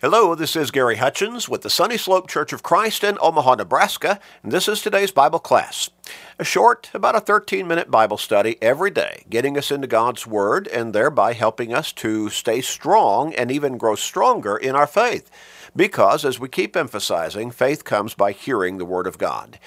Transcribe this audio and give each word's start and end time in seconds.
Hello, 0.00 0.36
this 0.36 0.54
is 0.54 0.70
Gary 0.70 0.94
Hutchins 0.94 1.48
with 1.48 1.62
the 1.62 1.68
Sunny 1.68 1.96
Slope 1.96 2.28
Church 2.28 2.52
of 2.52 2.62
Christ 2.62 3.02
in 3.02 3.18
Omaha, 3.20 3.56
Nebraska, 3.56 4.20
and 4.44 4.52
this 4.52 4.68
is 4.68 4.80
today's 4.80 5.10
Bible 5.10 5.40
class. 5.40 5.90
A 6.38 6.44
short, 6.44 6.88
about 6.94 7.16
a 7.16 7.20
13 7.20 7.66
minute 7.66 7.90
Bible 7.90 8.16
study 8.16 8.58
every 8.62 8.92
day, 8.92 9.24
getting 9.28 9.58
us 9.58 9.72
into 9.72 9.88
God's 9.88 10.24
Word 10.24 10.68
and 10.68 10.94
thereby 10.94 11.32
helping 11.32 11.74
us 11.74 11.92
to 11.94 12.30
stay 12.30 12.60
strong 12.60 13.34
and 13.34 13.50
even 13.50 13.76
grow 13.76 13.96
stronger 13.96 14.56
in 14.56 14.76
our 14.76 14.86
faith. 14.86 15.32
Because, 15.74 16.24
as 16.24 16.38
we 16.38 16.48
keep 16.48 16.76
emphasizing, 16.76 17.50
faith 17.50 17.82
comes 17.82 18.14
by 18.14 18.30
hearing 18.30 18.78
the 18.78 18.84
Word 18.84 19.08
of 19.08 19.18
God. 19.18 19.58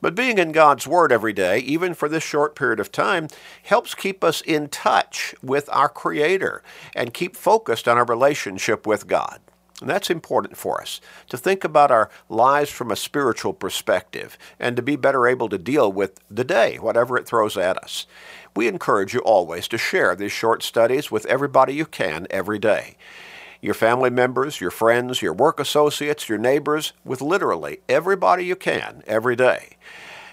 But 0.00 0.16
being 0.16 0.38
in 0.38 0.50
God's 0.50 0.88
Word 0.88 1.12
every 1.12 1.32
day, 1.32 1.60
even 1.60 1.94
for 1.94 2.08
this 2.08 2.24
short 2.24 2.56
period 2.56 2.80
of 2.80 2.90
time, 2.90 3.28
helps 3.62 3.94
keep 3.94 4.24
us 4.24 4.40
in 4.40 4.66
touch 4.66 5.32
with 5.44 5.68
our 5.70 5.88
Creator 5.88 6.64
and 6.96 7.14
keep 7.14 7.36
focused 7.36 7.86
on 7.86 7.96
our 7.96 8.04
relationship 8.04 8.84
with 8.84 9.06
God. 9.06 9.38
And 9.80 9.90
that's 9.90 10.08
important 10.08 10.56
for 10.56 10.80
us 10.80 11.02
to 11.28 11.36
think 11.36 11.62
about 11.62 11.90
our 11.90 12.10
lives 12.30 12.70
from 12.70 12.90
a 12.90 12.96
spiritual 12.96 13.52
perspective 13.52 14.38
and 14.58 14.74
to 14.76 14.82
be 14.82 14.96
better 14.96 15.26
able 15.26 15.50
to 15.50 15.58
deal 15.58 15.92
with 15.92 16.18
the 16.30 16.44
day, 16.44 16.78
whatever 16.78 17.18
it 17.18 17.26
throws 17.26 17.58
at 17.58 17.76
us. 17.76 18.06
We 18.54 18.68
encourage 18.68 19.12
you 19.12 19.20
always 19.20 19.68
to 19.68 19.76
share 19.76 20.16
these 20.16 20.32
short 20.32 20.62
studies 20.62 21.10
with 21.10 21.26
everybody 21.26 21.74
you 21.74 21.84
can 21.84 22.26
every 22.30 22.58
day. 22.58 22.96
Your 23.60 23.74
family 23.74 24.10
members, 24.10 24.60
your 24.62 24.70
friends, 24.70 25.20
your 25.20 25.34
work 25.34 25.60
associates, 25.60 26.28
your 26.28 26.38
neighbors, 26.38 26.94
with 27.04 27.20
literally 27.20 27.80
everybody 27.86 28.46
you 28.46 28.56
can 28.56 29.02
every 29.06 29.36
day. 29.36 29.76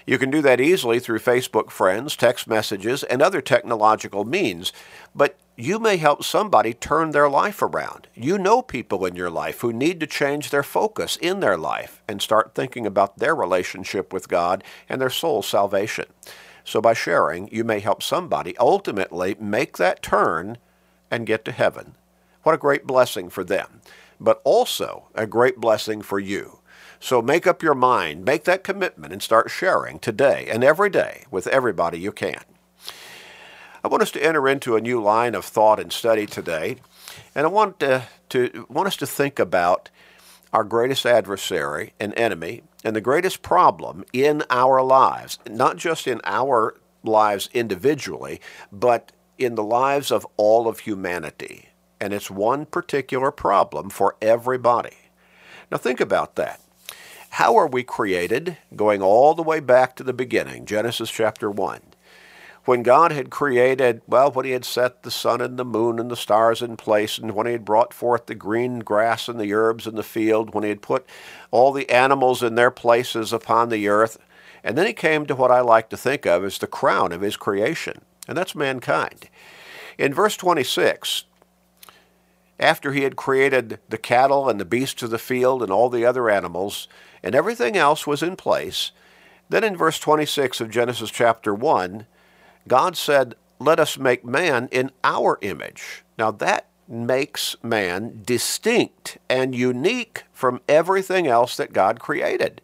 You 0.06 0.18
can 0.18 0.30
do 0.30 0.42
that 0.42 0.60
easily 0.60 1.00
through 1.00 1.20
Facebook 1.20 1.70
friends, 1.70 2.14
text 2.14 2.46
messages, 2.46 3.02
and 3.04 3.22
other 3.22 3.40
technological 3.40 4.24
means, 4.24 4.72
but 5.14 5.36
you 5.56 5.78
may 5.78 5.96
help 5.96 6.24
somebody 6.24 6.74
turn 6.74 7.12
their 7.12 7.28
life 7.30 7.62
around. 7.62 8.08
You 8.14 8.36
know 8.36 8.60
people 8.60 9.06
in 9.06 9.16
your 9.16 9.30
life 9.30 9.60
who 9.60 9.72
need 9.72 10.00
to 10.00 10.06
change 10.06 10.50
their 10.50 10.62
focus 10.62 11.16
in 11.16 11.40
their 11.40 11.56
life 11.56 12.02
and 12.08 12.20
start 12.20 12.54
thinking 12.54 12.86
about 12.86 13.18
their 13.18 13.34
relationship 13.34 14.12
with 14.12 14.28
God 14.28 14.62
and 14.88 15.00
their 15.00 15.10
soul's 15.10 15.46
salvation. 15.46 16.06
So 16.64 16.80
by 16.80 16.92
sharing, 16.92 17.48
you 17.52 17.62
may 17.62 17.80
help 17.80 18.02
somebody 18.02 18.56
ultimately 18.58 19.36
make 19.38 19.76
that 19.76 20.02
turn 20.02 20.58
and 21.10 21.26
get 21.26 21.44
to 21.44 21.52
heaven. 21.52 21.94
What 22.42 22.54
a 22.54 22.58
great 22.58 22.86
blessing 22.86 23.30
for 23.30 23.44
them, 23.44 23.80
but 24.20 24.42
also 24.44 25.08
a 25.14 25.26
great 25.26 25.58
blessing 25.58 26.02
for 26.02 26.18
you. 26.18 26.58
So 27.04 27.20
make 27.20 27.46
up 27.46 27.62
your 27.62 27.74
mind, 27.74 28.24
make 28.24 28.44
that 28.44 28.64
commitment, 28.64 29.12
and 29.12 29.22
start 29.22 29.50
sharing 29.50 29.98
today 29.98 30.46
and 30.48 30.64
every 30.64 30.88
day 30.88 31.24
with 31.30 31.46
everybody 31.46 31.98
you 31.98 32.12
can. 32.12 32.40
I 33.84 33.88
want 33.88 34.02
us 34.02 34.10
to 34.12 34.24
enter 34.24 34.48
into 34.48 34.74
a 34.74 34.80
new 34.80 35.02
line 35.02 35.34
of 35.34 35.44
thought 35.44 35.78
and 35.78 35.92
study 35.92 36.24
today, 36.24 36.76
and 37.34 37.44
I 37.44 37.50
want 37.50 37.78
to, 37.80 38.04
to 38.30 38.66
want 38.70 38.86
us 38.86 38.96
to 38.96 39.06
think 39.06 39.38
about 39.38 39.90
our 40.50 40.64
greatest 40.64 41.04
adversary 41.04 41.92
and 42.00 42.18
enemy 42.18 42.62
and 42.82 42.96
the 42.96 43.02
greatest 43.02 43.42
problem 43.42 44.06
in 44.14 44.42
our 44.48 44.82
lives, 44.82 45.38
not 45.46 45.76
just 45.76 46.06
in 46.06 46.22
our 46.24 46.74
lives 47.02 47.50
individually, 47.52 48.40
but 48.72 49.12
in 49.36 49.56
the 49.56 49.62
lives 49.62 50.10
of 50.10 50.26
all 50.38 50.66
of 50.66 50.78
humanity. 50.78 51.68
And 52.00 52.14
it's 52.14 52.30
one 52.30 52.64
particular 52.64 53.30
problem 53.30 53.90
for 53.90 54.16
everybody. 54.22 54.96
Now, 55.70 55.76
think 55.76 56.00
about 56.00 56.36
that. 56.36 56.60
How 57.34 57.56
are 57.56 57.66
we 57.66 57.82
created? 57.82 58.58
Going 58.76 59.02
all 59.02 59.34
the 59.34 59.42
way 59.42 59.58
back 59.58 59.96
to 59.96 60.04
the 60.04 60.12
beginning, 60.12 60.66
Genesis 60.66 61.10
chapter 61.10 61.50
1 61.50 61.80
when 62.64 62.84
God 62.84 63.10
had 63.10 63.28
created, 63.28 64.02
well, 64.06 64.30
when 64.30 64.46
He 64.46 64.52
had 64.52 64.64
set 64.64 65.02
the 65.02 65.10
sun 65.10 65.40
and 65.40 65.58
the 65.58 65.64
moon 65.64 65.98
and 65.98 66.08
the 66.08 66.16
stars 66.16 66.62
in 66.62 66.76
place, 66.76 67.18
and 67.18 67.32
when 67.32 67.46
He 67.46 67.52
had 67.52 67.64
brought 67.64 67.92
forth 67.92 68.26
the 68.26 68.36
green 68.36 68.78
grass 68.78 69.28
and 69.28 69.40
the 69.40 69.52
herbs 69.52 69.88
in 69.88 69.96
the 69.96 70.04
field, 70.04 70.54
when 70.54 70.62
He 70.62 70.70
had 70.70 70.80
put 70.80 71.04
all 71.50 71.72
the 71.72 71.90
animals 71.90 72.40
in 72.40 72.54
their 72.54 72.70
places 72.70 73.32
upon 73.32 73.68
the 73.68 73.88
earth, 73.88 74.16
and 74.62 74.78
then 74.78 74.86
He 74.86 74.92
came 74.92 75.26
to 75.26 75.34
what 75.34 75.50
I 75.50 75.60
like 75.60 75.88
to 75.90 75.96
think 75.96 76.26
of 76.26 76.44
as 76.44 76.56
the 76.56 76.68
crown 76.68 77.10
of 77.10 77.20
His 77.20 77.36
creation, 77.36 78.02
and 78.28 78.38
that's 78.38 78.54
mankind. 78.54 79.28
In 79.98 80.14
verse 80.14 80.36
26, 80.36 81.24
after 82.58 82.92
He 82.92 83.02
had 83.02 83.16
created 83.16 83.78
the 83.88 83.98
cattle 83.98 84.48
and 84.48 84.60
the 84.60 84.64
beasts 84.64 85.02
of 85.02 85.10
the 85.10 85.18
field 85.18 85.62
and 85.62 85.72
all 85.72 85.88
the 85.88 86.04
other 86.04 86.30
animals, 86.30 86.88
and 87.22 87.34
everything 87.34 87.76
else 87.76 88.06
was 88.06 88.22
in 88.22 88.36
place, 88.36 88.92
then 89.48 89.64
in 89.64 89.76
verse 89.76 89.98
26 89.98 90.60
of 90.60 90.70
Genesis 90.70 91.10
chapter 91.10 91.54
1, 91.54 92.06
God 92.66 92.96
said, 92.96 93.34
Let 93.58 93.78
us 93.78 93.98
make 93.98 94.24
man 94.24 94.68
in 94.70 94.90
our 95.02 95.38
image. 95.42 96.04
Now 96.18 96.30
that 96.30 96.66
makes 96.88 97.56
man 97.62 98.22
distinct 98.24 99.18
and 99.28 99.54
unique 99.54 100.24
from 100.32 100.60
everything 100.68 101.26
else 101.26 101.56
that 101.56 101.72
God 101.72 101.98
created 102.00 102.60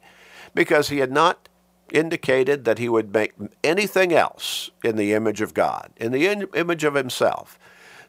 because 0.54 0.88
he 0.88 0.98
had 0.98 1.12
not 1.12 1.48
indicated 1.92 2.64
that 2.64 2.78
he 2.78 2.88
would 2.88 3.12
make 3.12 3.32
anything 3.64 4.12
else 4.12 4.70
in 4.84 4.96
the 4.96 5.12
image 5.12 5.40
of 5.40 5.54
God, 5.54 5.90
in 5.96 6.12
the 6.12 6.26
in- 6.26 6.48
image 6.54 6.84
of 6.84 6.94
himself. 6.94 7.58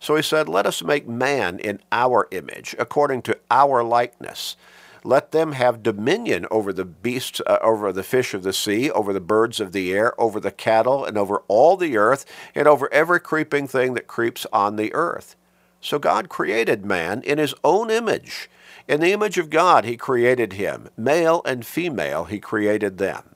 So 0.01 0.16
he 0.16 0.23
said, 0.23 0.50
Let 0.50 0.66
us 0.66 0.84
make 0.84 1.07
man 1.07 1.59
in 1.59 1.79
our 1.91 2.28
image, 2.31 2.75
according 2.78 3.22
to 3.23 3.38
our 3.50 3.84
likeness. 3.84 4.57
Let 5.03 5.31
them 5.31 5.53
have 5.53 5.84
dominion 5.84 6.47
over 6.51 6.73
the 6.73 6.85
beasts, 6.85 7.39
uh, 7.45 7.59
over 7.62 7.94
the 7.94 8.03
fish 8.03 8.34
of 8.34 8.44
the 8.44 8.51
sea, 8.51 8.91
over 8.91 9.13
the 9.13 9.19
birds 9.19 9.59
of 9.59 9.72
the 9.72 9.94
air, 9.94 10.19
over 10.19 10.39
the 10.39 10.51
cattle, 10.51 11.06
and 11.06 11.17
over 11.17 11.44
all 11.47 11.78
the 11.78 11.97
earth, 11.97 12.25
and 12.53 12.67
over 12.67 12.91
every 12.91 13.19
creeping 13.19 13.67
thing 13.67 13.94
that 13.94 14.07
creeps 14.07 14.45
on 14.51 14.75
the 14.75 14.94
earth. 14.94 15.35
So 15.79 16.00
God 16.00 16.29
created 16.29 16.85
man 16.85 17.22
in 17.22 17.38
his 17.38 17.56
own 17.63 17.89
image. 17.89 18.50
In 18.88 19.01
the 19.01 19.13
image 19.13 19.38
of 19.38 19.50
God, 19.50 19.85
he 19.85 19.97
created 19.97 20.53
him. 20.53 20.89
Male 20.97 21.41
and 21.45 21.66
female, 21.66 22.25
he 22.25 22.39
created 22.39 22.97
them. 22.97 23.35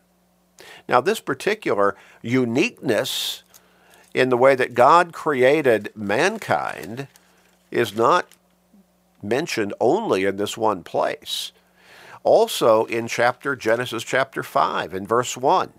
Now, 0.87 0.99
this 1.01 1.19
particular 1.19 1.95
uniqueness 2.21 3.43
in 4.15 4.29
the 4.29 4.37
way 4.37 4.55
that 4.55 4.73
God 4.73 5.11
created 5.11 5.91
mankind 5.93 7.09
is 7.69 7.97
not 7.97 8.25
mentioned 9.21 9.73
only 9.81 10.23
in 10.23 10.37
this 10.37 10.57
one 10.57 10.83
place. 10.83 11.51
Also 12.23 12.85
in 12.85 13.09
chapter 13.09 13.57
Genesis 13.57 14.03
chapter 14.03 14.41
5 14.41 14.93
in 14.93 15.05
verse 15.05 15.35
1. 15.35 15.73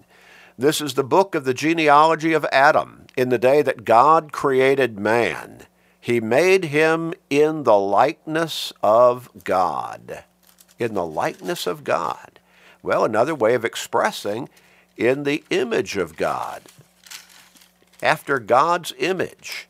This 0.59 0.83
is 0.83 0.95
the 0.95 1.03
book 1.03 1.35
of 1.35 1.47
the 1.47 1.55
genealogy 1.55 2.35
of 2.35 2.45
Adam. 2.53 3.07
In 3.17 3.31
the 3.31 3.39
day 3.39 3.63
that 3.63 3.87
God 3.87 4.33
created 4.33 4.99
man, 4.99 5.63
he 5.99 6.21
made 6.21 6.67
him 6.67 7.15
in 7.31 7.63
the 7.63 7.79
likeness 7.79 8.71
of 8.83 9.31
God. 9.45 10.25
In 10.79 10.93
the 10.93 11.07
likeness 11.07 11.67
of 11.67 11.85
God. 11.85 12.39
Well, 12.83 13.03
another 13.03 13.35
way 13.35 13.55
of 13.55 13.65
expressing 13.65 14.51
in 14.99 15.23
the 15.23 15.43
image 15.49 15.97
of 15.97 16.17
God. 16.17 16.61
After 18.03 18.39
God's 18.39 18.93
image. 18.99 19.69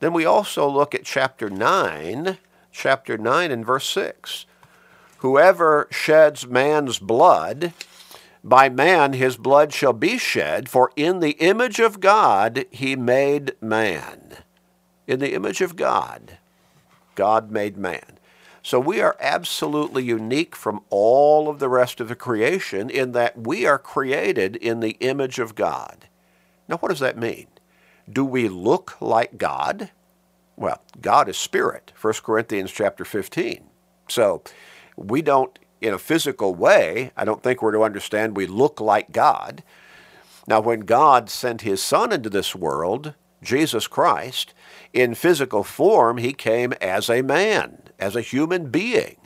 Then 0.00 0.12
we 0.12 0.24
also 0.24 0.68
look 0.68 0.94
at 0.94 1.04
chapter 1.04 1.48
9 1.48 2.38
chapter 2.72 3.16
9 3.18 3.50
and 3.50 3.64
verse 3.64 3.88
6. 3.90 4.46
Whoever 5.18 5.86
sheds 5.90 6.46
man's 6.46 6.98
blood, 6.98 7.72
by 8.42 8.68
man 8.68 9.12
his 9.12 9.36
blood 9.36 9.72
shall 9.72 9.92
be 9.92 10.18
shed, 10.18 10.68
for 10.68 10.90
in 10.96 11.20
the 11.20 11.32
image 11.32 11.78
of 11.78 12.00
God 12.00 12.64
he 12.70 12.96
made 12.96 13.52
man. 13.60 14.38
In 15.06 15.20
the 15.20 15.34
image 15.34 15.60
of 15.60 15.76
God, 15.76 16.38
God 17.14 17.50
made 17.50 17.76
man. 17.76 18.18
So 18.64 18.80
we 18.80 19.00
are 19.00 19.16
absolutely 19.20 20.04
unique 20.04 20.56
from 20.56 20.82
all 20.88 21.48
of 21.48 21.58
the 21.58 21.68
rest 21.68 22.00
of 22.00 22.08
the 22.08 22.14
creation 22.14 22.88
in 22.88 23.12
that 23.12 23.38
we 23.38 23.66
are 23.66 23.78
created 23.78 24.56
in 24.56 24.80
the 24.80 24.96
image 25.00 25.38
of 25.38 25.54
God. 25.54 26.08
Now, 26.68 26.76
what 26.76 26.88
does 26.88 27.00
that 27.00 27.18
mean? 27.18 27.48
Do 28.10 28.24
we 28.24 28.48
look 28.48 29.00
like 29.00 29.38
God? 29.38 29.90
Well, 30.56 30.82
God 31.00 31.28
is 31.28 31.36
spirit, 31.36 31.92
1 32.00 32.14
Corinthians 32.24 32.70
chapter 32.70 33.04
15. 33.04 33.64
So 34.08 34.42
we 34.96 35.22
don't, 35.22 35.58
in 35.80 35.94
a 35.94 35.98
physical 35.98 36.54
way, 36.54 37.12
I 37.16 37.24
don't 37.24 37.42
think 37.42 37.62
we're 37.62 37.72
to 37.72 37.82
understand 37.82 38.36
we 38.36 38.46
look 38.46 38.80
like 38.80 39.12
God. 39.12 39.62
Now, 40.46 40.60
when 40.60 40.80
God 40.80 41.30
sent 41.30 41.62
his 41.62 41.82
Son 41.82 42.12
into 42.12 42.28
this 42.28 42.54
world, 42.54 43.14
Jesus 43.42 43.86
Christ, 43.86 44.54
in 44.92 45.14
physical 45.14 45.64
form, 45.64 46.18
he 46.18 46.32
came 46.32 46.72
as 46.80 47.08
a 47.08 47.22
man, 47.22 47.82
as 47.98 48.14
a 48.14 48.20
human 48.20 48.70
being. 48.70 49.16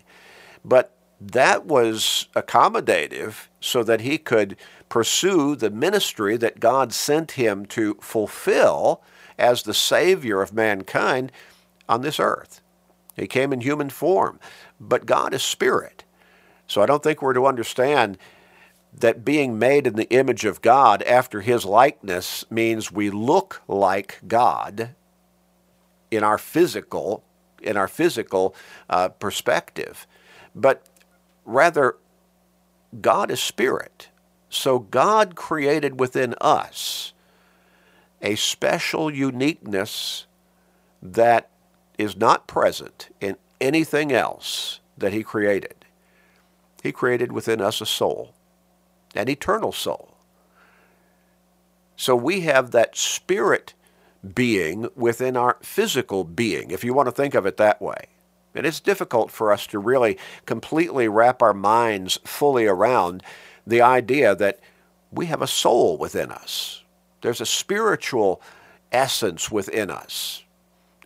But 0.65 0.96
that 1.21 1.65
was 1.65 2.29
accommodative 2.35 3.47
so 3.61 3.83
that 3.83 4.03
he 4.03 4.19
could 4.19 4.57
pursue 4.89 5.57
the 5.57 5.71
ministry 5.71 6.37
that 6.37 6.61
God 6.61 6.93
sent 6.93 7.33
him 7.33 7.67
to 7.67 7.95
fulfill 8.01 9.03
as 9.39 9.63
the 9.63 9.75
Savior 9.75 10.43
of 10.43 10.53
mankind 10.53 11.33
on 11.89 12.03
this 12.03 12.21
earth. 12.21 12.61
He 13.17 13.27
came 13.27 13.53
in 13.53 13.61
human 13.63 13.91
form, 13.91 14.39
but 14.79 15.07
God 15.07 15.33
is 15.33 15.43
spirit. 15.43 16.05
So 16.67 16.83
I 16.83 16.87
don't 16.87 17.03
think 17.03 17.23
we're 17.23 17.33
to 17.33 17.47
understand 17.47 18.19
that 18.93 19.25
being 19.25 19.59
made 19.59 19.87
in 19.87 19.95
the 19.95 20.09
image 20.11 20.45
of 20.45 20.63
God 20.63 21.03
after 21.03 21.41
his 21.41 21.65
likeness 21.65 22.45
means 22.51 22.91
we 22.91 23.11
look 23.11 23.63
like 23.69 24.21
God 24.27 24.91
in 26.11 26.23
our 26.23 26.39
physical 26.39 27.23
in 27.63 27.77
our 27.77 27.89
physical 27.89 28.55
uh, 28.89 29.09
perspective, 29.09 30.07
but 30.55 30.87
rather 31.47 31.97
God 33.01 33.31
is 33.31 33.41
spirit. 33.41 34.09
So 34.51 34.79
God 34.79 35.35
created 35.35 35.99
within 35.99 36.35
us 36.41 37.13
a 38.21 38.35
special 38.35 39.11
uniqueness 39.11 40.27
that 41.03 41.51
is 41.99 42.17
not 42.17 42.47
present 42.47 43.09
in 43.21 43.37
anything 43.61 44.13
else 44.13 44.81
that 44.99 45.13
He 45.13 45.23
created. 45.23 45.75
He 46.83 46.93
created 46.93 47.33
within 47.33 47.61
us 47.61 47.81
a 47.81 47.87
soul, 47.87 48.35
an 49.15 49.29
eternal 49.29 49.73
soul. 49.73 50.15
So 51.97 52.15
we 52.15 52.43
have 52.43 52.71
that 52.73 52.97
spirit 52.97 53.75
being 54.35 54.89
within 54.95 55.37
our 55.37 55.57
physical 55.63 56.25
being, 56.25 56.71
if 56.71 56.85
you 56.85 56.93
want 56.95 57.07
to 57.07 57.13
think 57.13 57.35
of 57.35 57.47
it 57.47 57.57
that 57.57 57.81
way. 57.81 58.09
And 58.57 58.67
it's 58.67 58.81
difficult 58.81 59.31
for 59.31 59.53
us 59.53 59.67
to 59.69 59.79
really 59.79 60.19
completely 60.47 61.09
wrap 61.09 61.43
our 61.43 61.55
minds 61.55 62.19
fully 62.25 62.67
around 62.67 63.23
the 63.67 63.83
idea 63.83 64.35
that 64.35 64.61
we 65.11 65.27
have 65.27 65.43
a 65.43 65.47
soul 65.47 65.97
within 65.97 66.31
us. 66.31 66.83
There's 67.23 67.41
a 67.41 67.47
spiritual 67.47 68.41
essence 68.93 69.51
within 69.51 69.91
us. 69.91 70.45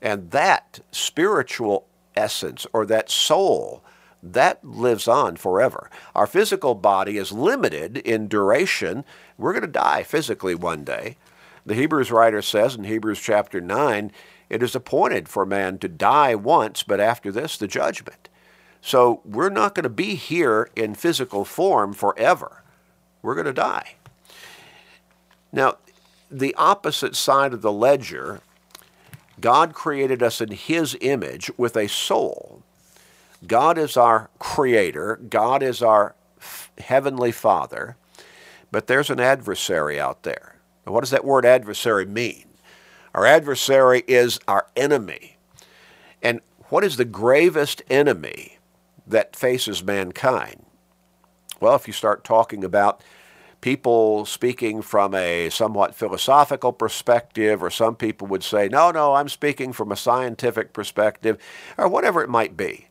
And 0.02 0.30
that 0.30 0.80
spiritual 0.92 1.86
essence 2.16 2.66
or 2.72 2.86
that 2.86 3.10
soul, 3.10 3.82
that 4.22 4.64
lives 4.64 5.08
on 5.08 5.36
forever. 5.36 5.90
Our 6.14 6.26
physical 6.26 6.74
body 6.74 7.16
is 7.16 7.32
limited 7.32 7.98
in 7.98 8.28
duration. 8.28 9.04
We're 9.38 9.52
going 9.52 9.62
to 9.62 9.68
die 9.68 10.02
physically 10.02 10.54
one 10.54 10.84
day. 10.84 11.16
The 11.64 11.74
Hebrews 11.74 12.10
writer 12.10 12.42
says 12.42 12.74
in 12.74 12.84
Hebrews 12.84 13.20
chapter 13.20 13.60
9, 13.60 14.12
it 14.48 14.62
is 14.62 14.74
appointed 14.74 15.28
for 15.28 15.46
man 15.46 15.78
to 15.78 15.88
die 15.88 16.34
once, 16.34 16.82
but 16.82 17.00
after 17.00 17.30
this, 17.30 17.56
the 17.56 17.68
judgment. 17.68 18.28
So 18.82 19.20
we're 19.24 19.50
not 19.50 19.74
going 19.74 19.84
to 19.84 19.88
be 19.88 20.14
here 20.14 20.70
in 20.74 20.94
physical 20.94 21.44
form 21.44 21.92
forever. 21.92 22.62
We're 23.22 23.34
going 23.34 23.46
to 23.46 23.52
die. 23.52 23.94
Now, 25.52 25.76
the 26.30 26.54
opposite 26.54 27.14
side 27.16 27.52
of 27.52 27.62
the 27.62 27.72
ledger, 27.72 28.40
God 29.40 29.74
created 29.74 30.22
us 30.22 30.40
in 30.40 30.52
His 30.52 30.96
image 31.00 31.50
with 31.56 31.76
a 31.76 31.88
soul. 31.88 32.62
God 33.46 33.78
is 33.78 33.96
our 33.96 34.30
creator, 34.38 35.18
God 35.28 35.62
is 35.62 35.82
our 35.82 36.14
heavenly 36.78 37.32
Father, 37.32 37.96
but 38.70 38.86
there's 38.86 39.10
an 39.10 39.20
adversary 39.20 39.98
out 39.98 40.22
there. 40.22 40.59
What 40.90 41.00
does 41.00 41.10
that 41.10 41.24
word 41.24 41.46
adversary 41.46 42.06
mean? 42.06 42.44
Our 43.14 43.26
adversary 43.26 44.04
is 44.06 44.38
our 44.46 44.66
enemy. 44.76 45.36
And 46.22 46.40
what 46.68 46.84
is 46.84 46.96
the 46.96 47.04
gravest 47.04 47.82
enemy 47.90 48.58
that 49.06 49.34
faces 49.34 49.82
mankind? 49.82 50.64
Well, 51.60 51.74
if 51.74 51.86
you 51.86 51.92
start 51.92 52.24
talking 52.24 52.64
about 52.64 53.02
people 53.60 54.24
speaking 54.24 54.80
from 54.80 55.14
a 55.14 55.50
somewhat 55.50 55.94
philosophical 55.94 56.72
perspective, 56.72 57.62
or 57.62 57.70
some 57.70 57.96
people 57.96 58.26
would 58.28 58.42
say, 58.42 58.68
no, 58.68 58.90
no, 58.90 59.14
I'm 59.14 59.28
speaking 59.28 59.72
from 59.72 59.92
a 59.92 59.96
scientific 59.96 60.72
perspective, 60.72 61.36
or 61.76 61.88
whatever 61.88 62.22
it 62.22 62.30
might 62.30 62.56
be. 62.56 62.88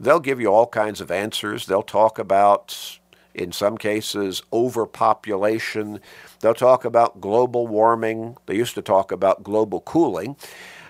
They'll 0.00 0.20
give 0.20 0.40
you 0.40 0.48
all 0.52 0.66
kinds 0.66 1.00
of 1.00 1.10
answers. 1.10 1.66
They'll 1.66 1.82
talk 1.82 2.18
about 2.18 2.98
in 3.34 3.52
some 3.52 3.78
cases, 3.78 4.42
overpopulation. 4.52 6.00
They'll 6.40 6.54
talk 6.54 6.84
about 6.84 7.20
global 7.20 7.66
warming. 7.66 8.36
They 8.46 8.56
used 8.56 8.74
to 8.74 8.82
talk 8.82 9.12
about 9.12 9.42
global 9.42 9.80
cooling. 9.80 10.36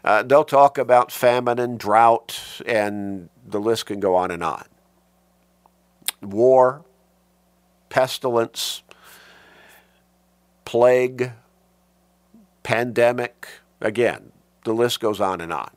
Uh, 0.04 0.22
they'll 0.22 0.44
talk 0.44 0.78
about 0.78 1.12
famine 1.12 1.58
and 1.58 1.78
drought, 1.78 2.62
and 2.64 3.28
the 3.46 3.60
list 3.60 3.86
can 3.86 4.00
go 4.00 4.14
on 4.14 4.30
and 4.30 4.42
on. 4.42 4.64
War, 6.22 6.84
pestilence, 7.88 8.82
plague, 10.64 11.32
pandemic, 12.62 13.48
again, 13.80 14.32
the 14.64 14.72
list 14.72 15.00
goes 15.00 15.20
on 15.20 15.40
and 15.40 15.52
on. 15.52 15.70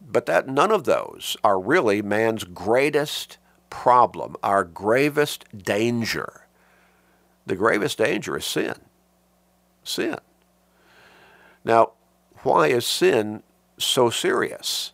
But 0.00 0.26
that 0.26 0.48
none 0.48 0.70
of 0.70 0.84
those 0.84 1.36
are 1.42 1.58
really 1.58 2.02
man's 2.02 2.44
greatest 2.44 3.38
problem, 3.70 4.36
our 4.42 4.64
gravest 4.64 5.44
danger. 5.56 6.42
The 7.46 7.56
gravest 7.56 7.98
danger 7.98 8.36
is 8.36 8.44
sin. 8.44 8.74
Sin. 9.84 10.18
Now, 11.64 11.92
why 12.42 12.68
is 12.68 12.86
sin 12.86 13.42
so 13.78 14.10
serious? 14.10 14.92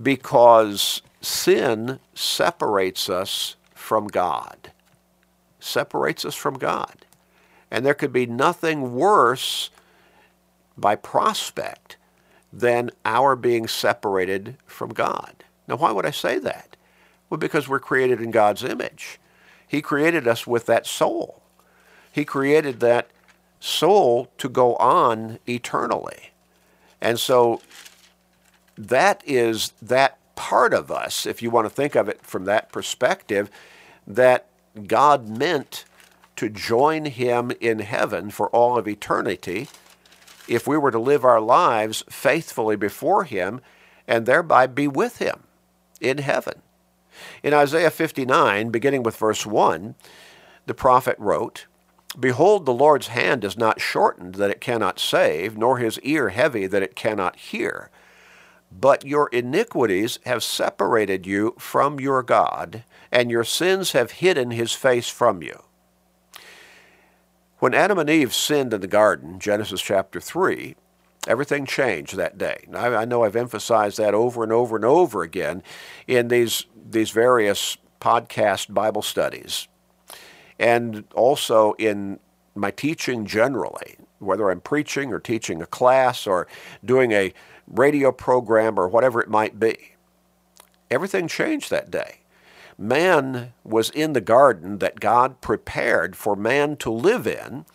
Because 0.00 1.02
sin 1.20 1.98
separates 2.14 3.08
us 3.08 3.56
from 3.74 4.06
God. 4.06 4.72
Separates 5.60 6.24
us 6.24 6.34
from 6.34 6.54
God. 6.54 7.04
And 7.70 7.84
there 7.84 7.94
could 7.94 8.12
be 8.12 8.26
nothing 8.26 8.94
worse 8.94 9.70
by 10.76 10.94
prospect 10.94 11.96
than 12.52 12.90
our 13.04 13.36
being 13.36 13.66
separated 13.66 14.56
from 14.66 14.90
God. 14.90 15.44
Now, 15.66 15.76
why 15.76 15.92
would 15.92 16.06
I 16.06 16.10
say 16.10 16.38
that? 16.38 16.76
Well, 17.30 17.38
because 17.38 17.68
we're 17.68 17.80
created 17.80 18.20
in 18.20 18.30
God's 18.30 18.64
image. 18.64 19.18
He 19.66 19.82
created 19.82 20.26
us 20.26 20.46
with 20.46 20.66
that 20.66 20.86
soul. 20.86 21.42
He 22.10 22.24
created 22.24 22.80
that 22.80 23.10
soul 23.60 24.30
to 24.38 24.48
go 24.48 24.76
on 24.76 25.38
eternally. 25.46 26.30
And 27.00 27.20
so 27.20 27.60
that 28.76 29.22
is 29.26 29.72
that 29.82 30.18
part 30.36 30.72
of 30.72 30.90
us, 30.90 31.26
if 31.26 31.42
you 31.42 31.50
want 31.50 31.66
to 31.66 31.74
think 31.74 31.94
of 31.94 32.08
it 32.08 32.22
from 32.22 32.44
that 32.46 32.72
perspective, 32.72 33.50
that 34.06 34.46
God 34.86 35.28
meant 35.28 35.84
to 36.36 36.48
join 36.48 37.06
Him 37.06 37.50
in 37.60 37.80
heaven 37.80 38.30
for 38.30 38.48
all 38.50 38.78
of 38.78 38.86
eternity 38.86 39.68
if 40.46 40.66
we 40.66 40.78
were 40.78 40.92
to 40.92 40.98
live 40.98 41.24
our 41.24 41.40
lives 41.40 42.04
faithfully 42.08 42.76
before 42.76 43.24
Him 43.24 43.60
and 44.06 44.24
thereby 44.24 44.66
be 44.66 44.86
with 44.88 45.18
Him 45.18 45.42
in 46.00 46.18
heaven. 46.18 46.62
In 47.42 47.54
Isaiah 47.54 47.90
59, 47.90 48.70
beginning 48.70 49.02
with 49.02 49.16
verse 49.16 49.46
1, 49.46 49.94
the 50.66 50.74
prophet 50.74 51.16
wrote, 51.18 51.66
Behold, 52.18 52.66
the 52.66 52.72
Lord's 52.72 53.08
hand 53.08 53.44
is 53.44 53.56
not 53.56 53.80
shortened 53.80 54.36
that 54.36 54.50
it 54.50 54.60
cannot 54.60 54.98
save, 54.98 55.56
nor 55.56 55.78
his 55.78 56.00
ear 56.00 56.30
heavy 56.30 56.66
that 56.66 56.82
it 56.82 56.96
cannot 56.96 57.36
hear. 57.36 57.90
But 58.72 59.04
your 59.04 59.28
iniquities 59.28 60.18
have 60.26 60.42
separated 60.42 61.26
you 61.26 61.54
from 61.58 62.00
your 62.00 62.22
God, 62.22 62.84
and 63.12 63.30
your 63.30 63.44
sins 63.44 63.92
have 63.92 64.12
hidden 64.12 64.50
his 64.50 64.72
face 64.72 65.08
from 65.08 65.42
you. 65.42 65.62
When 67.58 67.74
Adam 67.74 67.98
and 67.98 68.08
Eve 68.08 68.34
sinned 68.34 68.72
in 68.72 68.80
the 68.80 68.86
garden, 68.86 69.38
Genesis 69.40 69.80
chapter 69.80 70.20
3, 70.20 70.76
everything 71.28 71.66
changed 71.66 72.16
that 72.16 72.38
day. 72.38 72.64
Now, 72.68 72.96
I 72.96 73.04
know 73.04 73.22
I've 73.22 73.36
emphasized 73.36 73.98
that 73.98 74.14
over 74.14 74.42
and 74.42 74.50
over 74.50 74.74
and 74.74 74.84
over 74.84 75.22
again 75.22 75.62
in 76.08 76.28
these 76.28 76.64
these 76.90 77.10
various 77.10 77.76
podcast 78.00 78.72
Bible 78.72 79.02
studies, 79.02 79.68
and 80.58 81.04
also 81.14 81.74
in 81.74 82.18
my 82.54 82.70
teaching 82.72 83.26
generally, 83.26 83.96
whether 84.18 84.50
I'm 84.50 84.60
preaching 84.60 85.12
or 85.12 85.20
teaching 85.20 85.62
a 85.62 85.66
class 85.66 86.26
or 86.26 86.48
doing 86.84 87.12
a 87.12 87.32
radio 87.68 88.10
program 88.10 88.80
or 88.80 88.88
whatever 88.88 89.20
it 89.20 89.28
might 89.28 89.60
be. 89.60 89.92
Everything 90.90 91.28
changed 91.28 91.70
that 91.70 91.90
day. 91.90 92.20
Man 92.78 93.52
was 93.64 93.90
in 93.90 94.14
the 94.14 94.20
garden 94.20 94.78
that 94.78 95.00
God 95.00 95.40
prepared 95.40 96.16
for 96.16 96.34
man 96.34 96.76
to 96.76 96.90
live 96.90 97.26
in, 97.26 97.66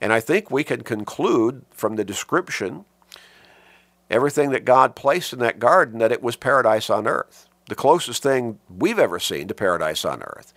and 0.00 0.12
I 0.12 0.20
think 0.20 0.50
we 0.50 0.64
can 0.64 0.82
conclude 0.82 1.64
from 1.70 1.96
the 1.96 2.04
description 2.04 2.84
everything 4.10 4.50
that 4.50 4.64
God 4.64 4.94
placed 4.94 5.32
in 5.32 5.38
that 5.40 5.58
garden 5.58 5.98
that 5.98 6.12
it 6.12 6.22
was 6.22 6.36
paradise 6.36 6.90
on 6.90 7.06
earth 7.06 7.48
the 7.68 7.74
closest 7.74 8.22
thing 8.22 8.58
we've 8.68 8.98
ever 8.98 9.18
seen 9.18 9.48
to 9.48 9.54
paradise 9.54 10.04
on 10.04 10.22
earth. 10.22 10.52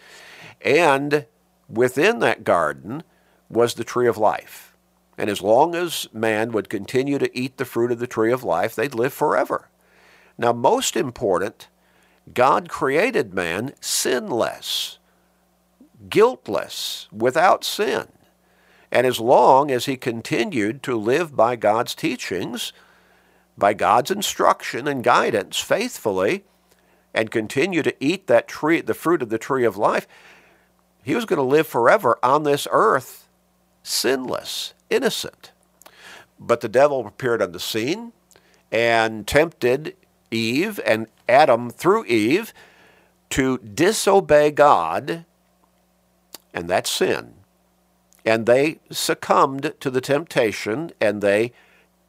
And 0.62 1.26
within 1.68 2.20
that 2.20 2.44
garden 2.44 3.04
was 3.50 3.74
the 3.74 3.84
tree 3.84 4.08
of 4.08 4.18
life. 4.18 4.76
And 5.18 5.30
as 5.30 5.42
long 5.42 5.76
as 5.76 6.08
man 6.14 6.52
would 6.52 6.70
continue 6.70 7.18
to 7.18 7.38
eat 7.38 7.58
the 7.58 7.66
fruit 7.66 7.92
of 7.92 8.00
the 8.00 8.08
tree 8.08 8.32
of 8.32 8.44
life, 8.44 8.76
they'd 8.76 8.94
live 8.94 9.14
forever. 9.14 9.70
Now, 10.38 10.54
most 10.54 10.96
important, 10.96 11.68
God 12.34 12.70
created 12.70 13.34
man 13.34 13.74
sinless, 13.82 15.00
guiltless, 16.10 17.10
without 17.12 17.66
sin. 17.66 18.08
And 18.92 19.06
as 19.06 19.20
long 19.20 19.70
as 19.70 19.86
he 19.86 19.98
continued 19.98 20.82
to 20.84 20.98
live 20.98 21.36
by 21.36 21.56
God's 21.56 21.94
teachings, 21.94 22.74
by 23.58 23.74
God's 23.74 24.10
instruction 24.10 24.88
and 24.88 25.04
guidance 25.04 25.60
faithfully, 25.60 26.44
and 27.14 27.32
continue 27.32 27.84
to 27.84 27.96
eat 28.00 28.28
that 28.28 28.48
tree, 28.48 28.82
the 28.82 28.94
fruit 28.94 29.22
of 29.22 29.30
the 29.30 29.38
tree 29.38 29.66
of 29.66 29.78
life, 29.78 30.08
he 31.04 31.16
was 31.16 31.26
going 31.26 31.38
to 31.38 31.44
live 31.44 31.68
forever 31.68 32.18
on 32.22 32.44
this 32.44 32.68
earth, 32.72 33.28
sinless, 33.84 34.74
innocent. 34.90 35.52
But 36.40 36.62
the 36.62 36.70
devil 36.70 37.06
appeared 37.06 37.42
on 37.42 37.52
the 37.52 37.60
scene 37.60 38.14
and 38.72 39.28
tempted 39.28 39.96
Eve 40.32 40.80
and 40.86 41.08
Adam 41.28 41.70
through 41.70 42.06
Eve 42.06 42.54
to 43.32 43.58
disobey 43.60 44.52
God, 44.52 45.26
and 46.54 46.70
that's 46.70 46.92
sin. 46.92 47.34
And 48.26 48.46
they 48.46 48.80
succumbed 48.92 49.74
to 49.80 49.90
the 49.90 50.02
temptation 50.02 50.92
and 51.00 51.22
they 51.22 51.54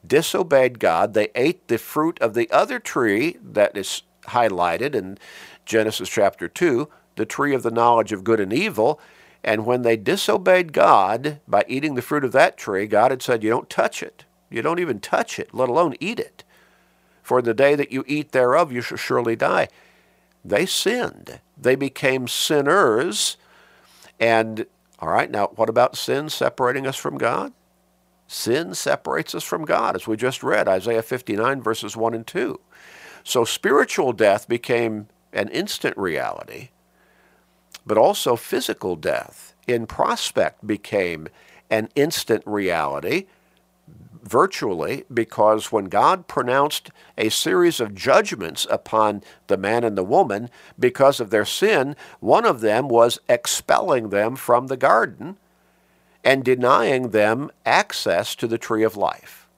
disobeyed 0.06 0.78
God. 0.78 1.14
They 1.14 1.28
ate 1.34 1.68
the 1.68 1.78
fruit 1.78 2.18
of 2.20 2.34
the 2.34 2.50
other 2.50 2.78
tree 2.78 3.36
that 3.42 3.76
is 3.76 4.02
highlighted 4.24 4.94
in 4.94 5.18
Genesis 5.64 6.08
chapter 6.08 6.48
2, 6.48 6.88
the 7.16 7.26
tree 7.26 7.54
of 7.54 7.62
the 7.62 7.70
knowledge 7.70 8.12
of 8.12 8.24
good 8.24 8.40
and 8.40 8.52
evil. 8.52 9.00
And 9.42 9.64
when 9.64 9.82
they 9.82 9.96
disobeyed 9.96 10.72
God 10.72 11.40
by 11.48 11.64
eating 11.68 11.94
the 11.94 12.02
fruit 12.02 12.24
of 12.24 12.32
that 12.32 12.56
tree, 12.56 12.86
God 12.86 13.10
had 13.10 13.22
said, 13.22 13.42
You 13.42 13.50
don't 13.50 13.70
touch 13.70 14.02
it. 14.02 14.24
You 14.50 14.62
don't 14.62 14.80
even 14.80 15.00
touch 15.00 15.38
it, 15.38 15.54
let 15.54 15.68
alone 15.68 15.94
eat 16.00 16.18
it. 16.18 16.44
For 17.22 17.40
the 17.40 17.54
day 17.54 17.74
that 17.76 17.92
you 17.92 18.04
eat 18.06 18.32
thereof, 18.32 18.72
you 18.72 18.80
shall 18.80 18.98
surely 18.98 19.36
die. 19.36 19.68
They 20.44 20.66
sinned. 20.66 21.40
They 21.56 21.76
became 21.76 22.26
sinners. 22.26 23.36
And, 24.18 24.66
all 25.00 25.08
right, 25.08 25.30
now 25.30 25.48
what 25.54 25.68
about 25.68 25.96
sin 25.96 26.28
separating 26.28 26.86
us 26.86 26.96
from 26.96 27.16
God? 27.16 27.52
Sin 28.26 28.74
separates 28.74 29.34
us 29.34 29.42
from 29.42 29.64
God, 29.64 29.96
as 29.96 30.06
we 30.06 30.16
just 30.16 30.42
read, 30.42 30.68
Isaiah 30.68 31.02
59, 31.02 31.62
verses 31.62 31.96
1 31.96 32.14
and 32.14 32.26
2. 32.26 32.60
So 33.24 33.44
spiritual 33.44 34.12
death 34.12 34.46
became 34.46 35.08
an 35.32 35.48
instant 35.48 35.96
reality, 35.96 36.68
but 37.86 37.98
also 37.98 38.36
physical 38.36 38.94
death 38.94 39.54
in 39.66 39.86
prospect 39.86 40.66
became 40.66 41.28
an 41.70 41.88
instant 41.94 42.42
reality 42.46 43.26
virtually 44.22 45.04
because 45.12 45.72
when 45.72 45.86
God 45.86 46.26
pronounced 46.28 46.90
a 47.16 47.28
series 47.28 47.80
of 47.80 47.94
judgments 47.94 48.66
upon 48.70 49.22
the 49.46 49.56
man 49.56 49.84
and 49.84 49.96
the 49.96 50.04
woman 50.04 50.50
because 50.78 51.20
of 51.20 51.30
their 51.30 51.44
sin, 51.44 51.96
one 52.20 52.44
of 52.44 52.60
them 52.60 52.88
was 52.88 53.18
expelling 53.28 54.10
them 54.10 54.36
from 54.36 54.66
the 54.66 54.76
garden 54.76 55.38
and 56.22 56.44
denying 56.44 57.10
them 57.10 57.50
access 57.64 58.34
to 58.34 58.46
the 58.46 58.58
tree 58.58 58.82
of 58.82 58.96
life. 58.96 59.48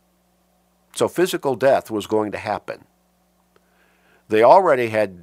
So 0.95 1.09
physical 1.09 1.57
death 1.57 1.91
was 1.91 2.07
going 2.07 2.33
to 2.33 2.39
happen. 2.39 2.85
They 4.29 4.43
already 4.43 4.89
had, 4.89 5.23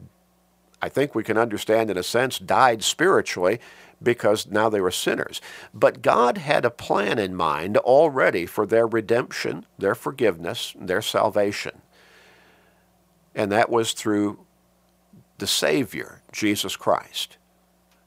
I 0.82 0.90
think 0.90 1.16
we 1.16 1.24
can 1.24 1.38
understand 1.38 1.90
in 1.90 1.98
a 1.98 2.04
sense, 2.04 2.40
died 2.40 2.84
spiritually 2.84 3.60
because 4.02 4.48
now 4.48 4.70
they 4.70 4.82
were 4.82 4.92
sinners. 4.92 5.42
But 5.74 6.02
God 6.02 6.38
had 6.38 6.66
a 6.66 6.70
plan 6.70 7.20
in 7.20 7.36
mind 7.36 7.78
already 7.78 8.46
for 8.46 8.66
their 8.66 8.88
redemption, 8.88 9.66
their 9.78 9.96
forgiveness, 9.96 10.74
their 10.80 11.02
salvation. 11.02 11.82
And 13.36 13.52
that 13.52 13.70
was 13.70 13.94
through 13.94 14.40
the 15.38 15.48
Savior, 15.48 16.22
Jesus 16.32 16.76
Christ 16.76 17.38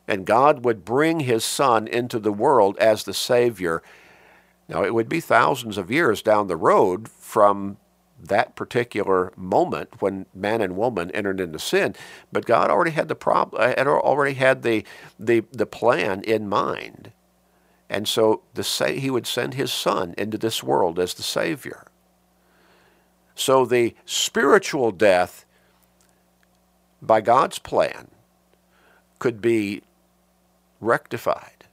and 0.08 0.26
God 0.26 0.64
would 0.64 0.84
bring 0.84 1.20
his 1.20 1.44
son 1.44 1.86
into 1.86 2.18
the 2.18 2.32
world 2.32 2.76
as 2.78 3.04
the 3.04 3.14
Savior. 3.14 3.82
Now, 4.68 4.84
it 4.84 4.94
would 4.94 5.08
be 5.08 5.20
thousands 5.20 5.78
of 5.78 5.90
years 5.90 6.22
down 6.22 6.48
the 6.48 6.56
road 6.56 7.08
from 7.08 7.76
that 8.22 8.54
particular 8.54 9.32
moment 9.36 10.00
when 10.00 10.26
man 10.34 10.60
and 10.60 10.76
woman 10.76 11.10
entered 11.10 11.40
into 11.40 11.58
sin, 11.58 11.94
but 12.30 12.46
God 12.46 12.70
already 12.70 12.92
had 12.92 13.08
the 13.08 13.14
problem, 13.14 13.60
uh, 13.60 13.74
had 13.76 13.86
already 13.86 14.34
had 14.34 14.62
the, 14.62 14.84
the, 15.18 15.44
the 15.52 15.66
plan 15.66 16.22
in 16.22 16.48
mind. 16.48 17.12
And 17.90 18.08
so 18.08 18.42
the 18.54 18.64
say 18.64 18.98
he 18.98 19.10
would 19.10 19.26
send 19.26 19.54
his 19.54 19.72
son 19.72 20.14
into 20.16 20.38
this 20.38 20.62
world 20.62 20.98
as 20.98 21.14
the 21.14 21.22
Savior. 21.22 21.86
So 23.34 23.66
the 23.66 23.94
spiritual 24.06 24.92
death 24.92 25.44
by 27.02 27.20
God's 27.20 27.58
plan 27.58 28.08
could 29.18 29.40
be 29.40 29.82
rectified. 30.80 31.64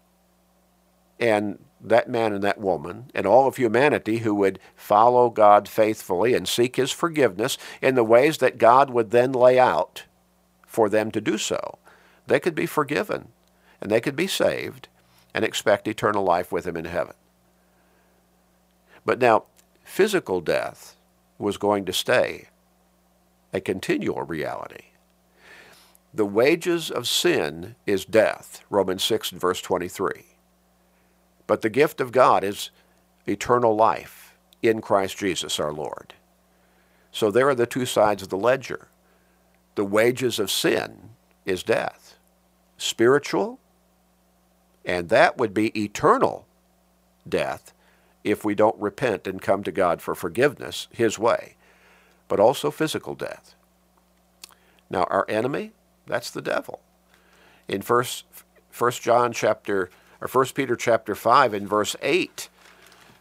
And 1.19 1.59
that 1.81 2.09
man 2.09 2.33
and 2.33 2.43
that 2.43 2.59
woman 2.59 3.09
and 3.15 3.25
all 3.25 3.47
of 3.47 3.55
humanity 3.55 4.19
who 4.19 4.35
would 4.35 4.59
follow 4.75 5.29
God 5.29 5.67
faithfully 5.67 6.33
and 6.33 6.47
seek 6.47 6.75
his 6.75 6.91
forgiveness 6.91 7.57
in 7.81 7.95
the 7.95 8.03
ways 8.03 8.39
that 8.39 8.57
God 8.57 8.89
would 8.89 9.11
then 9.11 9.31
lay 9.31 9.57
out 9.57 10.03
for 10.65 10.89
them 10.89 11.11
to 11.11 11.21
do 11.21 11.37
so, 11.37 11.79
they 12.27 12.39
could 12.39 12.55
be 12.55 12.65
forgiven 12.65 13.29
and 13.81 13.89
they 13.89 14.01
could 14.01 14.15
be 14.15 14.27
saved 14.27 14.87
and 15.33 15.45
expect 15.45 15.87
eternal 15.87 16.23
life 16.23 16.51
with 16.51 16.65
him 16.65 16.75
in 16.75 16.85
heaven. 16.85 17.15
But 19.05 19.19
now, 19.19 19.45
physical 19.83 20.41
death 20.41 20.95
was 21.37 21.57
going 21.57 21.85
to 21.85 21.93
stay 21.93 22.49
a 23.53 23.61
continual 23.61 24.23
reality. 24.23 24.85
The 26.13 26.25
wages 26.25 26.91
of 26.91 27.07
sin 27.07 27.75
is 27.85 28.05
death, 28.05 28.63
Romans 28.69 29.03
6 29.03 29.31
and 29.31 29.41
verse 29.41 29.61
23. 29.61 30.28
But 31.49 31.63
the 31.63 31.69
gift 31.71 31.99
of 31.99 32.11
God 32.11 32.43
is 32.43 32.69
eternal 33.27 33.75
life 33.75 34.35
in 34.61 34.81
Christ 34.81 35.17
Jesus 35.17 35.59
our 35.59 35.73
Lord. 35.73 36.13
So 37.11 37.31
there 37.31 37.49
are 37.49 37.55
the 37.55 37.65
two 37.65 37.87
sides 37.87 38.21
of 38.21 38.29
the 38.29 38.37
ledger. 38.37 38.89
The 39.73 39.83
wages 39.83 40.37
of 40.37 40.51
sin 40.51 41.09
is 41.47 41.63
death, 41.63 42.17
spiritual, 42.77 43.59
and 44.85 45.09
that 45.09 45.39
would 45.39 45.55
be 45.55 45.75
eternal 45.75 46.45
death 47.27 47.73
if 48.23 48.45
we 48.45 48.53
don't 48.53 48.79
repent 48.79 49.25
and 49.25 49.41
come 49.41 49.63
to 49.63 49.71
God 49.71 50.03
for 50.03 50.13
forgiveness 50.13 50.87
His 50.91 51.17
way, 51.17 51.55
but 52.27 52.39
also 52.39 52.69
physical 52.69 53.15
death. 53.15 53.55
Now, 54.87 55.05
our 55.05 55.25
enemy, 55.27 55.71
that's 56.05 56.29
the 56.29 56.43
devil. 56.43 56.81
In 57.67 57.81
first 57.81 58.25
First 58.69 59.01
John 59.01 59.33
chapter 59.33 59.89
or 60.21 60.27
First 60.27 60.55
Peter 60.55 60.75
chapter 60.75 61.15
5 61.15 61.53
in 61.53 61.67
verse 61.67 61.95
8, 62.01 62.49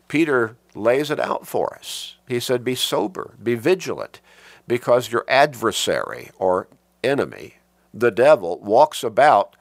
Peter 0.09 0.57
lays 0.75 1.11
it 1.11 1.21
out 1.21 1.47
for 1.47 1.75
us. 1.75 2.17
He 2.26 2.40
said, 2.40 2.64
Be 2.64 2.75
sober, 2.75 3.35
be 3.43 3.55
vigilant, 3.55 4.21
because 4.67 5.12
your 5.12 5.25
adversary 5.28 6.31
or 6.38 6.69
enemy, 7.05 7.55
the 7.93 8.11
devil, 8.11 8.59
walks 8.61 9.02
about 9.02 9.55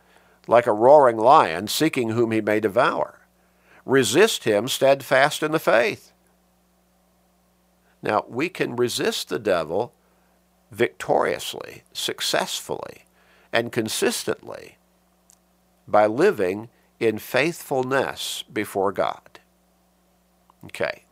like 0.47 0.67
a 0.67 0.73
roaring 0.73 1.17
lion, 1.17 1.67
seeking 1.67 2.09
whom 2.09 2.31
he 2.31 2.41
may 2.41 2.59
devour. 2.59 3.19
Resist 3.85 4.45
him 4.45 4.67
steadfast 4.67 5.43
in 5.43 5.51
the 5.51 5.59
faith. 5.59 6.11
Now, 8.01 8.25
we 8.27 8.49
can 8.49 8.75
resist 8.75 9.29
the 9.29 9.39
devil 9.39 9.93
victoriously, 10.71 11.83
successfully, 11.93 13.05
and 13.51 13.71
consistently 13.71 14.77
by 15.87 16.05
living 16.05 16.69
in 16.99 17.17
faithfulness 17.17 18.43
before 18.51 18.91
God. 18.91 19.39
Okay. 20.65 21.03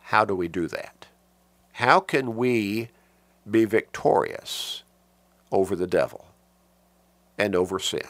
How 0.00 0.24
do 0.24 0.34
we 0.34 0.48
do 0.48 0.66
that? 0.68 1.06
How 1.72 2.00
can 2.00 2.36
we 2.36 2.88
be 3.48 3.64
victorious 3.64 4.82
over 5.52 5.76
the 5.76 5.86
devil 5.86 6.26
and 7.36 7.54
over 7.54 7.78
sin? 7.78 8.08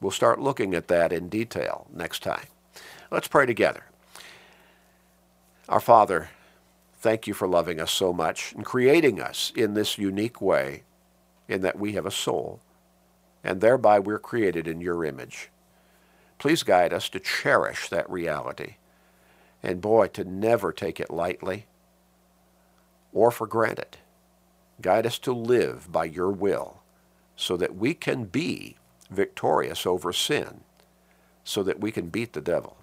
We'll 0.00 0.10
start 0.10 0.40
looking 0.40 0.74
at 0.74 0.88
that 0.88 1.12
in 1.12 1.28
detail 1.28 1.86
next 1.92 2.22
time. 2.22 2.46
Let's 3.10 3.28
pray 3.28 3.46
together. 3.46 3.84
Our 5.68 5.80
Father, 5.80 6.30
thank 7.00 7.26
you 7.26 7.34
for 7.34 7.46
loving 7.46 7.80
us 7.80 7.92
so 7.92 8.12
much 8.12 8.52
and 8.54 8.64
creating 8.64 9.20
us 9.20 9.52
in 9.54 9.74
this 9.74 9.98
unique 9.98 10.40
way 10.40 10.82
in 11.48 11.62
that 11.62 11.78
we 11.78 11.92
have 11.92 12.06
a 12.06 12.10
soul, 12.10 12.60
and 13.42 13.60
thereby 13.60 13.98
we're 13.98 14.18
created 14.18 14.66
in 14.66 14.80
your 14.80 15.04
image. 15.04 15.50
Please 16.38 16.62
guide 16.62 16.92
us 16.92 17.08
to 17.08 17.20
cherish 17.20 17.88
that 17.88 18.08
reality, 18.08 18.76
and 19.62 19.80
boy, 19.80 20.06
to 20.08 20.24
never 20.24 20.72
take 20.72 21.00
it 21.00 21.10
lightly 21.10 21.66
or 23.12 23.30
for 23.30 23.46
granted. 23.46 23.98
Guide 24.80 25.06
us 25.06 25.18
to 25.20 25.32
live 25.32 25.90
by 25.90 26.04
your 26.04 26.30
will 26.30 26.82
so 27.34 27.56
that 27.56 27.76
we 27.76 27.94
can 27.94 28.24
be 28.24 28.76
victorious 29.10 29.86
over 29.86 30.12
sin, 30.12 30.60
so 31.44 31.62
that 31.62 31.80
we 31.80 31.90
can 31.90 32.08
beat 32.08 32.32
the 32.32 32.40
devil. 32.40 32.76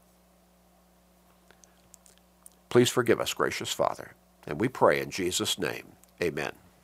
Please 2.70 2.90
forgive 2.90 3.22
us, 3.22 3.34
gracious 3.34 3.72
Father, 3.72 4.12
and 4.46 4.60
we 4.60 4.68
pray 4.68 5.00
in 5.00 5.10
Jesus' 5.10 5.58
name. 5.58 5.94
Amen. 6.22 6.65